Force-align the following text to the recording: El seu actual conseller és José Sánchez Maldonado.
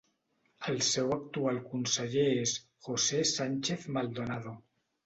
El 0.71 0.79
seu 0.87 1.13
actual 1.17 1.61
conseller 1.75 2.27
és 2.39 2.57
José 2.89 3.25
Sánchez 3.35 3.89
Maldonado. 3.99 4.61